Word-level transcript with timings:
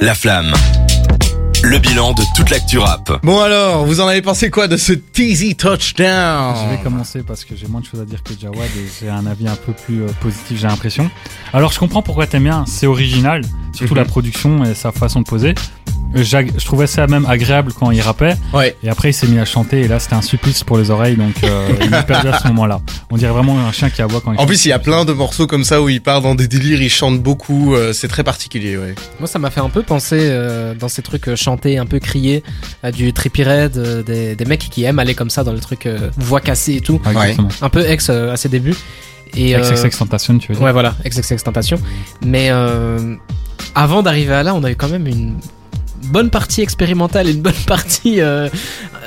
La 0.00 0.14
flamme. 0.14 0.52
Le 1.64 1.78
bilan 1.78 2.12
de 2.12 2.22
toute 2.36 2.50
l'actu 2.50 2.78
rap. 2.78 3.20
Bon 3.24 3.40
alors, 3.40 3.84
vous 3.84 4.00
en 4.00 4.06
avez 4.06 4.22
pensé 4.22 4.48
quoi 4.48 4.68
de 4.68 4.76
ce 4.76 4.92
teasy 4.92 5.56
touchdown 5.56 6.54
Je 6.64 6.76
vais 6.76 6.82
commencer 6.82 7.22
parce 7.24 7.44
que 7.44 7.56
j'ai 7.56 7.66
moins 7.66 7.80
de 7.80 7.86
choses 7.86 8.00
à 8.00 8.04
dire 8.04 8.22
que 8.22 8.32
Jawad 8.40 8.58
et 8.76 8.86
j'ai 9.00 9.08
un 9.08 9.26
avis 9.26 9.48
un 9.48 9.56
peu 9.56 9.72
plus 9.72 10.02
euh, 10.04 10.06
positif, 10.20 10.58
j'ai 10.60 10.68
l'impression. 10.68 11.10
Alors 11.52 11.72
je 11.72 11.78
comprends 11.80 12.02
pourquoi 12.02 12.28
t'aimes 12.28 12.44
bien, 12.44 12.64
c'est 12.68 12.86
original, 12.86 13.42
surtout 13.74 13.94
Mhm. 13.94 14.00
la 14.00 14.04
production 14.04 14.64
et 14.64 14.74
sa 14.74 14.92
façon 14.92 15.20
de 15.20 15.26
poser. 15.26 15.54
Je 16.14 16.64
trouvais 16.64 16.86
ça 16.86 17.06
même 17.06 17.26
agréable 17.26 17.72
quand 17.78 17.90
il 17.90 18.00
rappait 18.00 18.34
Ouais. 18.54 18.74
et 18.82 18.88
après 18.88 19.10
il 19.10 19.12
s'est 19.12 19.26
mis 19.26 19.38
à 19.38 19.44
chanter 19.44 19.82
et 19.82 19.88
là 19.88 19.98
c'était 19.98 20.14
un 20.14 20.22
supplice 20.22 20.64
pour 20.64 20.78
les 20.78 20.90
oreilles 20.90 21.16
donc 21.16 21.34
euh, 21.44 21.68
il 21.82 21.90
m'a 21.90 22.02
perdu 22.02 22.28
à 22.28 22.38
ce 22.38 22.48
moment-là. 22.48 22.80
On 23.10 23.16
dirait 23.16 23.32
vraiment 23.32 23.58
un 23.58 23.72
chien 23.72 23.90
qui 23.90 24.00
aboie 24.02 24.20
quand 24.20 24.32
il 24.32 24.36
En 24.36 24.38
chante. 24.40 24.48
plus, 24.48 24.64
il 24.64 24.68
y 24.68 24.72
a 24.72 24.78
plein 24.78 25.04
de 25.04 25.12
morceaux 25.12 25.46
comme 25.46 25.64
ça 25.64 25.82
où 25.82 25.88
il 25.88 26.00
part 26.02 26.20
dans 26.22 26.34
des 26.34 26.48
délires, 26.48 26.80
il 26.80 26.88
chante 26.90 27.20
beaucoup, 27.22 27.74
euh, 27.74 27.92
c'est 27.92 28.08
très 28.08 28.24
particulier, 28.24 28.76
ouais. 28.76 28.94
Moi, 29.18 29.26
ça 29.28 29.38
m'a 29.38 29.50
fait 29.50 29.60
un 29.60 29.68
peu 29.68 29.82
penser 29.82 30.18
euh, 30.20 30.74
dans 30.74 30.88
ces 30.88 31.02
trucs 31.02 31.28
euh, 31.28 31.36
chantés, 31.36 31.78
un 31.78 31.86
peu 31.86 31.98
criés, 31.98 32.42
à 32.82 32.90
du 32.92 33.12
Trippie 33.12 33.44
Red, 33.44 33.76
euh, 33.76 34.02
des, 34.02 34.34
des 34.34 34.44
mecs 34.44 34.60
qui 34.70 34.84
aiment 34.84 34.98
aller 34.98 35.14
comme 35.14 35.30
ça 35.30 35.44
dans 35.44 35.52
le 35.52 35.60
truc 35.60 35.86
euh, 35.86 36.10
voix 36.16 36.40
cassée 36.40 36.74
et 36.76 36.80
tout. 36.80 37.00
Ah. 37.04 37.10
Un 37.62 37.68
peu 37.68 37.86
ex 37.88 38.08
euh, 38.10 38.32
à 38.32 38.36
ses 38.36 38.48
débuts. 38.48 38.74
Et, 39.36 39.54
euh, 39.54 39.60
XXX 39.60 39.98
Tentation, 39.98 40.38
tu 40.38 40.48
veux 40.48 40.54
dire 40.54 40.64
Ouais, 40.64 40.72
voilà, 40.72 40.94
XXX 41.06 41.42
Tentation. 41.44 41.78
Mais 42.24 42.48
euh, 42.50 43.14
avant 43.74 44.02
d'arriver 44.02 44.32
à 44.34 44.42
là, 44.42 44.54
on 44.54 44.64
a 44.64 44.70
eu 44.70 44.76
quand 44.76 44.88
même 44.88 45.06
une 45.06 45.34
bonne 46.06 46.30
partie 46.30 46.62
expérimentale 46.62 47.28
et 47.28 47.32
une 47.32 47.42
bonne 47.42 47.52
partie. 47.66 48.20
euh, 48.20 48.48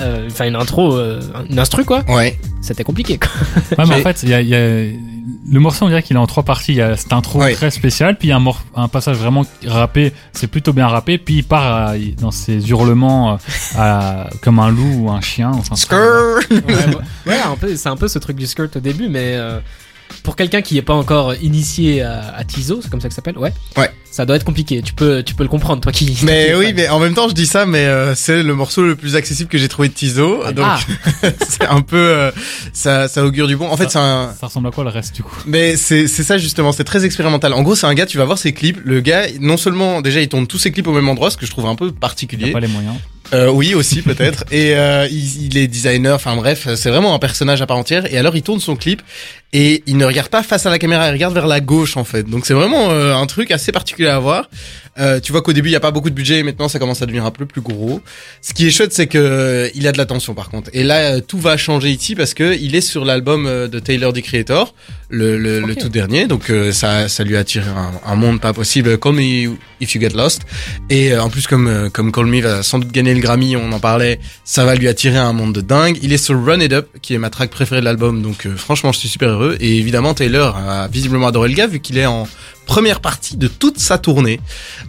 euh, 0.00 0.26
Enfin, 0.30 0.46
une 0.46 0.56
intro, 0.56 0.96
euh, 0.96 1.20
une 1.48 1.58
instru 1.58 1.84
quoi. 1.84 2.04
Ouais. 2.08 2.38
C'était 2.60 2.84
compliqué 2.84 3.18
quoi. 3.18 3.30
Ouais, 3.78 3.84
mais 3.88 3.94
en 4.00 4.02
fait, 4.02 4.22
il 4.22 4.28
y 4.30 4.34
a, 4.34 4.40
il 4.40 4.48
y 4.48 4.54
a- 4.54 5.10
le 5.52 5.58
morceau, 5.58 5.84
on 5.86 5.88
dirait 5.88 6.02
qu'il 6.02 6.16
est 6.16 6.20
en 6.20 6.26
trois 6.26 6.42
parties. 6.44 6.72
Il 6.72 6.76
y 6.78 6.82
a 6.82 6.96
cette 6.96 7.12
intro 7.12 7.40
Ouais. 7.40 7.54
très 7.54 7.70
spéciale, 7.70 8.16
puis 8.16 8.28
il 8.28 8.30
y 8.30 8.32
a 8.32 8.36
un, 8.36 8.40
mor- 8.40 8.62
un 8.76 8.86
passage 8.88 9.16
vraiment 9.16 9.44
rappé, 9.66 10.12
c'est 10.32 10.46
plutôt 10.46 10.72
bien 10.72 10.86
rappé, 10.86 11.18
puis 11.18 11.36
il 11.38 11.44
part 11.44 11.88
à- 11.88 11.94
dans 12.20 12.30
ses 12.30 12.68
hurlements 12.70 13.32
euh, 13.32 13.36
à- 13.76 14.28
comme 14.42 14.58
un 14.60 14.70
loup 14.70 15.04
ou 15.06 15.10
un 15.10 15.20
chien. 15.20 15.50
Enfin, 15.52 15.74
Skrrr 15.76 16.40
Ouais, 16.50 16.96
ouais, 17.26 17.38
un 17.44 17.56
peu, 17.56 17.74
c'est 17.74 17.88
un 17.88 17.96
peu 17.96 18.06
ce 18.06 18.18
truc 18.20 18.36
du 18.36 18.46
skirt 18.46 18.76
au 18.76 18.80
début, 18.80 19.08
mais 19.08 19.34
euh, 19.34 19.58
pour 20.22 20.36
quelqu'un 20.36 20.62
qui 20.62 20.74
n'est 20.74 20.82
pas 20.82 20.94
encore 20.94 21.34
initié 21.36 22.02
à, 22.02 22.34
à 22.36 22.44
Tizo, 22.44 22.80
c'est 22.82 22.90
comme 22.90 23.00
ça 23.00 23.08
que 23.08 23.14
ça 23.14 23.16
s'appelle, 23.16 23.38
ouais. 23.38 23.52
Ouais. 23.76 23.90
Ça 24.10 24.26
doit 24.26 24.34
être 24.36 24.44
compliqué. 24.44 24.82
Tu 24.82 24.92
peux, 24.92 25.22
tu 25.22 25.34
peux 25.34 25.44
le 25.44 25.48
comprendre, 25.48 25.80
toi 25.80 25.92
qui. 25.92 26.16
Mais 26.24 26.52
oui, 26.56 26.72
mais 26.74 26.88
en 26.88 26.98
même 26.98 27.14
temps, 27.14 27.28
je 27.28 27.34
dis 27.34 27.46
ça, 27.46 27.64
mais 27.64 27.84
euh, 27.86 28.14
c'est 28.16 28.42
le 28.42 28.54
morceau 28.56 28.82
le 28.82 28.96
plus 28.96 29.14
accessible 29.14 29.48
que 29.48 29.56
j'ai 29.56 29.68
trouvé 29.68 29.88
de 29.88 29.94
Tizo, 29.94 30.42
donc 30.52 30.66
Ah. 30.68 30.78
c'est 31.48 31.66
un 31.66 31.80
peu, 31.80 31.96
euh, 31.96 32.30
ça, 32.72 33.06
ça 33.06 33.24
augure 33.24 33.46
du 33.46 33.56
bon. 33.56 33.68
En 33.68 33.76
fait, 33.76 33.88
c'est 33.88 33.98
un, 33.98 34.34
Ça 34.38 34.46
ressemble 34.48 34.66
à 34.68 34.70
quoi 34.72 34.82
le 34.84 34.90
reste 34.90 35.14
du 35.14 35.22
coup? 35.22 35.36
Mais 35.46 35.76
c'est 35.76 36.08
c'est 36.08 36.24
ça 36.24 36.38
justement, 36.38 36.72
c'est 36.72 36.82
très 36.84 37.04
expérimental. 37.04 37.52
En 37.52 37.62
gros, 37.62 37.76
c'est 37.76 37.86
un 37.86 37.94
gars, 37.94 38.06
tu 38.06 38.18
vas 38.18 38.24
voir 38.24 38.38
ses 38.38 38.52
clips. 38.52 38.80
Le 38.84 39.00
gars, 39.00 39.26
non 39.40 39.56
seulement 39.56 40.00
déjà, 40.00 40.20
il 40.20 40.28
tourne 40.28 40.46
tous 40.48 40.58
ses 40.58 40.72
clips 40.72 40.88
au 40.88 40.92
même 40.92 41.08
endroit, 41.08 41.30
ce 41.30 41.36
que 41.36 41.46
je 41.46 41.50
trouve 41.52 41.66
un 41.66 41.76
peu 41.76 41.86
Il 41.86 41.92
n'y 41.92 41.94
particulier. 41.98 42.50
a 42.50 42.52
pas 42.52 42.60
les 42.60 42.66
moyens. 42.68 42.96
Euh, 43.32 43.48
oui, 43.48 43.74
aussi 43.74 44.02
peut-être. 44.02 44.44
Et 44.50 44.74
euh, 44.74 45.06
il, 45.10 45.46
il 45.46 45.58
est 45.58 45.66
designer. 45.66 46.14
Enfin 46.14 46.36
bref, 46.36 46.68
c'est 46.74 46.90
vraiment 46.90 47.14
un 47.14 47.18
personnage 47.18 47.62
à 47.62 47.66
part 47.66 47.76
entière. 47.76 48.12
Et 48.12 48.18
alors, 48.18 48.34
il 48.36 48.42
tourne 48.42 48.60
son 48.60 48.76
clip 48.76 49.02
et 49.52 49.82
il 49.86 49.96
ne 49.96 50.04
regarde 50.04 50.28
pas 50.28 50.42
face 50.44 50.66
à 50.66 50.70
la 50.70 50.78
caméra, 50.78 51.08
il 51.08 51.12
regarde 51.12 51.34
vers 51.34 51.48
la 51.48 51.60
gauche 51.60 51.96
en 51.96 52.04
fait. 52.04 52.22
Donc 52.22 52.46
c'est 52.46 52.54
vraiment 52.54 52.90
euh, 52.90 53.14
un 53.16 53.26
truc 53.26 53.50
assez 53.50 53.72
particulier 53.72 54.08
à 54.08 54.18
voir. 54.20 54.48
Euh, 54.98 55.18
tu 55.18 55.32
vois 55.32 55.42
qu'au 55.42 55.52
début 55.52 55.70
il 55.70 55.72
y 55.72 55.76
a 55.76 55.80
pas 55.80 55.90
beaucoup 55.92 56.10
de 56.10 56.14
budget 56.14 56.38
et 56.38 56.42
maintenant 56.44 56.68
ça 56.68 56.78
commence 56.78 57.00
à 57.02 57.06
devenir 57.06 57.24
un 57.24 57.30
peu 57.32 57.46
plus 57.46 57.60
gros. 57.60 58.00
Ce 58.42 58.54
qui 58.54 58.66
est 58.68 58.70
chouette 58.70 58.92
c'est 58.92 59.08
que 59.08 59.18
euh, 59.18 59.68
il 59.74 59.88
a 59.88 59.92
de 59.92 59.98
l'attention 59.98 60.34
par 60.34 60.50
contre. 60.50 60.70
Et 60.72 60.84
là 60.84 61.14
euh, 61.14 61.20
tout 61.20 61.38
va 61.40 61.56
changer 61.56 61.90
ici 61.90 62.14
parce 62.14 62.32
que 62.32 62.56
il 62.60 62.76
est 62.76 62.80
sur 62.80 63.04
l'album 63.04 63.44
de 63.68 63.78
Taylor 63.80 64.12
the 64.12 64.20
Creator, 64.22 64.72
le, 65.08 65.36
le, 65.36 65.60
le 65.60 65.74
tout 65.74 65.88
dernier. 65.88 66.26
Donc 66.28 66.48
euh, 66.50 66.70
ça 66.70 67.08
ça 67.08 67.24
lui 67.24 67.36
a 67.36 67.40
attiré 67.40 67.68
un, 67.68 67.90
un 68.06 68.14
monde 68.14 68.40
pas 68.40 68.52
possible. 68.52 68.98
Call 68.98 69.14
Me 69.14 69.56
If 69.80 69.94
You 69.96 70.00
Get 70.00 70.10
Lost. 70.10 70.42
Et 70.90 71.12
euh, 71.12 71.22
en 71.22 71.28
plus 71.28 71.48
comme 71.48 71.90
comme 71.92 72.12
Call 72.12 72.26
Me 72.26 72.40
va 72.40 72.62
sans 72.62 72.78
doute 72.78 72.92
gagner 72.92 73.14
le 73.14 73.19
Grammy, 73.20 73.56
on 73.56 73.72
en 73.72 73.80
parlait, 73.80 74.20
ça 74.44 74.64
va 74.64 74.74
lui 74.74 74.88
attirer 74.88 75.18
un 75.18 75.32
monde 75.32 75.54
de 75.54 75.60
dingue. 75.60 75.98
Il 76.02 76.12
est 76.12 76.18
sur 76.18 76.42
Run 76.44 76.60
It 76.60 76.72
Up 76.72 76.88
qui 77.02 77.14
est 77.14 77.18
ma 77.18 77.30
track 77.30 77.50
préférée 77.50 77.80
de 77.80 77.84
l'album. 77.84 78.22
Donc 78.22 78.46
euh, 78.46 78.56
franchement 78.56 78.92
je 78.92 78.98
suis 78.98 79.08
super 79.08 79.28
heureux. 79.30 79.56
Et 79.60 79.78
évidemment 79.78 80.14
Taylor 80.14 80.56
a 80.56 80.88
visiblement 80.88 81.28
adoré 81.28 81.48
le 81.48 81.54
gars 81.54 81.66
vu 81.66 81.80
qu'il 81.80 81.98
est 81.98 82.06
en 82.06 82.26
première 82.66 83.00
partie 83.00 83.36
de 83.36 83.48
toute 83.48 83.78
sa 83.78 83.98
tournée 83.98 84.40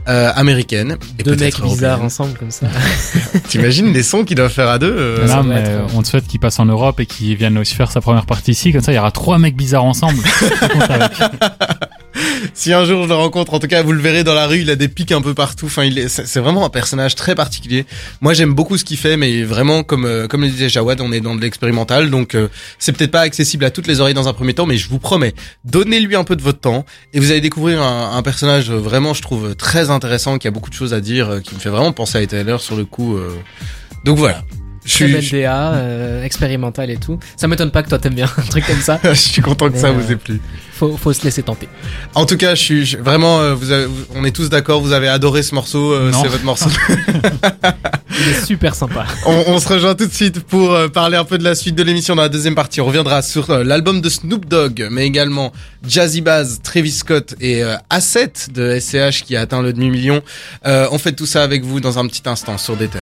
euh, 0.07 0.31
américaine. 0.35 0.97
Et 1.17 1.23
Deux 1.23 1.35
peut-être 1.35 1.61
mecs 1.61 1.71
bizarres 1.71 2.03
ensemble 2.03 2.37
comme 2.37 2.51
ça. 2.51 2.67
T'imagines 3.49 3.91
les 3.91 4.03
sons 4.03 4.23
qu'ils 4.23 4.37
doivent 4.37 4.51
faire 4.51 4.69
à 4.69 4.77
deux 4.77 5.19
non, 5.21 5.25
doit 5.25 5.43
mais 5.43 5.63
euh, 5.67 5.81
on 5.95 6.03
te 6.03 6.07
souhaite 6.07 6.27
qu'il 6.27 6.39
passe 6.39 6.59
en 6.59 6.65
Europe 6.65 6.99
et 6.99 7.05
qu'il 7.05 7.35
vienne 7.35 7.57
aussi 7.57 7.73
faire 7.73 7.91
sa 7.91 8.01
première 8.01 8.25
partie 8.25 8.51
ici. 8.51 8.71
Comme 8.71 8.81
ça, 8.81 8.91
il 8.91 8.95
y 8.95 8.99
aura 8.99 9.11
trois 9.11 9.39
mecs 9.39 9.55
bizarres 9.55 9.85
ensemble. 9.85 10.19
Si 12.53 12.73
un 12.73 12.85
jour 12.85 13.03
je 13.03 13.07
le 13.07 13.15
rencontre, 13.15 13.53
en 13.53 13.59
tout 13.59 13.67
cas, 13.67 13.81
vous 13.81 13.93
le 13.93 14.01
verrez 14.01 14.23
dans 14.23 14.33
la 14.33 14.45
rue, 14.45 14.61
il 14.61 14.69
a 14.69 14.75
des 14.75 14.87
pics 14.87 15.11
un 15.11 15.21
peu 15.21 15.33
partout. 15.33 15.67
Enfin, 15.67 15.89
c'est 16.07 16.39
vraiment 16.39 16.65
un 16.65 16.69
personnage 16.69 17.15
très 17.15 17.33
particulier. 17.33 17.85
Moi, 18.19 18.33
j'aime 18.33 18.53
beaucoup 18.53 18.77
ce 18.77 18.83
qu'il 18.83 18.97
fait, 18.97 19.17
mais 19.17 19.43
vraiment, 19.43 19.83
comme 19.83 20.05
euh, 20.05 20.27
comme 20.27 20.41
le 20.41 20.49
disait 20.49 20.69
Jawad, 20.69 21.01
on 21.01 21.11
est 21.11 21.21
dans 21.21 21.35
de 21.35 21.41
l'expérimental, 21.41 22.09
donc 22.09 22.35
euh, 22.35 22.49
c'est 22.77 22.91
peut-être 22.91 23.11
pas 23.11 23.21
accessible 23.21 23.65
à 23.65 23.71
toutes 23.71 23.87
les 23.87 23.99
oreilles 23.99 24.13
dans 24.13 24.27
un 24.27 24.33
premier 24.33 24.53
temps, 24.53 24.65
mais 24.65 24.77
je 24.77 24.89
vous 24.89 24.99
promets, 24.99 25.33
donnez-lui 25.65 26.15
un 26.15 26.23
peu 26.23 26.35
de 26.35 26.41
votre 26.41 26.59
temps 26.59 26.85
et 27.13 27.19
vous 27.19 27.31
allez 27.31 27.41
découvrir 27.41 27.81
un, 27.81 28.21
personnage 28.21 28.69
euh, 28.69 28.75
vraiment, 28.75 29.13
je 29.13 29.21
trouve, 29.21 29.55
très 29.55 29.89
intéressant, 29.89 30.37
qui 30.37 30.47
a 30.47 30.51
beaucoup 30.51 30.69
de 30.69 30.75
choses 30.75 30.93
à 30.93 31.01
dire, 31.01 31.39
qui 31.43 31.55
me 31.55 31.59
fait 31.59 31.69
vraiment 31.69 31.93
penser 31.93 32.17
à 32.17 32.25
Taylor 32.25 32.61
sur 32.61 32.75
le 32.75 32.85
coup. 32.85 33.17
Donc 34.05 34.17
voilà. 34.17 34.43
Je 34.83 34.95
Très 34.95 35.05
suis, 35.05 35.13
belle 35.31 35.41
DA, 35.43 35.73
euh, 35.73 36.23
expérimental 36.23 36.89
et 36.89 36.97
tout. 36.97 37.19
Ça 37.37 37.47
m'étonne 37.47 37.69
pas 37.71 37.83
que 37.83 37.89
toi 37.89 37.99
t'aimes 37.99 38.15
bien 38.15 38.25
un 38.37 38.41
truc 38.41 38.65
comme 38.65 38.81
ça. 38.81 38.99
je 39.03 39.13
suis 39.13 39.41
content 39.41 39.67
que 39.69 39.73
Mais, 39.73 39.79
ça 39.79 39.87
euh, 39.89 39.91
vous 39.93 40.11
ait 40.11 40.15
plu. 40.15 40.41
Faut, 40.73 40.97
faut 40.97 41.13
se 41.13 41.23
laisser 41.23 41.43
tenter. 41.43 41.69
En 42.15 42.25
tout 42.25 42.37
cas, 42.37 42.55
je 42.55 42.61
suis 42.61 42.85
je- 42.87 42.97
vraiment, 42.97 43.39
euh, 43.39 43.53
vous 43.53 43.69
avez- 43.71 43.85
vous- 43.85 44.05
on 44.15 44.23
est 44.25 44.31
tous 44.35 44.49
d'accord, 44.49 44.81
vous 44.81 44.93
avez 44.93 45.07
adoré 45.07 45.43
ce 45.43 45.53
morceau, 45.53 45.93
euh, 45.93 46.09
Non. 46.09 46.21
c'est 46.23 46.29
votre 46.29 46.43
morceau. 46.43 46.69
Il 48.19 48.27
est 48.29 48.45
super 48.45 48.75
sympa. 48.75 49.05
on, 49.25 49.43
on 49.47 49.59
se 49.59 49.67
rejoint 49.67 49.93
tout 49.95 50.05
de 50.07 50.13
suite 50.13 50.41
pour 50.41 50.73
euh, 50.73 50.87
parler 50.87 51.17
un 51.17 51.23
peu 51.23 51.37
de 51.37 51.43
la 51.43 51.55
suite 51.55 51.75
de 51.75 51.83
l'émission 51.83 52.15
dans 52.15 52.23
la 52.23 52.29
deuxième 52.29 52.55
partie. 52.55 52.81
On 52.81 52.85
reviendra 52.85 53.21
sur 53.21 53.49
euh, 53.51 53.63
l'album 53.63 54.01
de 54.01 54.09
Snoop 54.09 54.45
Dogg, 54.47 54.87
mais 54.91 55.05
également 55.05 55.51
Jazzy 55.87 56.21
Baz, 56.21 56.59
Travis 56.63 56.91
Scott 56.91 57.35
et 57.39 57.63
euh, 57.63 57.75
Asset 57.91 58.33
de 58.53 58.79
SCH 58.79 59.23
qui 59.23 59.35
a 59.35 59.41
atteint 59.41 59.61
le 59.61 59.73
demi-million. 59.73 60.21
Euh, 60.65 60.87
on 60.91 60.97
fait 60.97 61.13
tout 61.13 61.25
ça 61.27 61.43
avec 61.43 61.63
vous 61.63 61.79
dans 61.79 61.99
un 61.99 62.07
petit 62.07 62.23
instant 62.27 62.57
sur 62.57 62.75
des 62.75 62.87
thèmes. 62.87 63.00